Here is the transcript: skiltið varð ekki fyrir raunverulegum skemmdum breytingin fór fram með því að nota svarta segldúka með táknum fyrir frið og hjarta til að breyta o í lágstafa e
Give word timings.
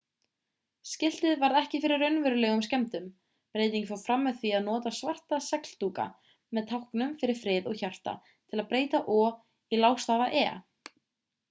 skiltið 0.91 1.33
varð 1.41 1.57
ekki 1.59 1.81
fyrir 1.83 2.01
raunverulegum 2.03 2.63
skemmdum 2.67 3.05
breytingin 3.57 3.85
fór 3.91 4.01
fram 4.05 4.25
með 4.29 4.39
því 4.41 4.55
að 4.61 4.65
nota 4.71 4.93
svarta 5.01 5.41
segldúka 5.49 6.07
með 6.59 6.67
táknum 6.73 7.15
fyrir 7.23 7.41
frið 7.45 7.71
og 7.75 7.79
hjarta 7.85 8.19
til 8.33 8.63
að 8.65 8.69
breyta 8.75 9.05
o 9.21 9.21
í 9.77 9.83
lágstafa 9.87 10.31
e 10.45 10.45